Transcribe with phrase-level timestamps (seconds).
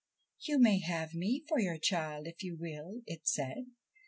[0.47, 3.67] 'You may have me for your child if you will,' it said.